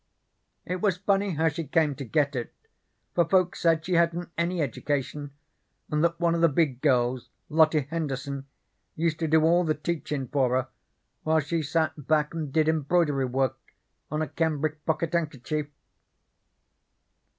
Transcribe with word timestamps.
It 0.65 0.81
was 0.81 0.97
funny 0.97 1.35
how 1.35 1.47
she 1.49 1.63
came 1.63 1.93
to 1.93 2.03
get 2.03 2.35
it, 2.35 2.51
for 3.13 3.23
folks 3.23 3.59
said 3.59 3.85
she 3.85 3.93
hadn't 3.93 4.29
any 4.35 4.59
education, 4.59 5.29
and 5.91 6.03
that 6.03 6.19
one 6.19 6.33
of 6.33 6.41
the 6.41 6.49
big 6.49 6.81
girls, 6.81 7.29
Lottie 7.49 7.81
Henderson, 7.81 8.47
used 8.95 9.19
to 9.19 9.27
do 9.27 9.43
all 9.43 9.63
the 9.63 9.75
teachin' 9.75 10.27
for 10.27 10.55
her, 10.55 10.69
while 11.21 11.39
she 11.39 11.61
sat 11.61 12.07
back 12.07 12.33
and 12.33 12.51
did 12.51 12.67
embroidery 12.67 13.25
work 13.25 13.59
on 14.09 14.23
a 14.23 14.27
cambric 14.27 14.83
pocket 14.87 15.13
handkerchief. 15.13 15.67